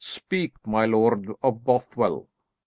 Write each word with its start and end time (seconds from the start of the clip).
"Speak, 0.03 0.53
my 0.65 0.87
Lord 0.87 1.29
of 1.43 1.63
Bothwell." 1.63 2.27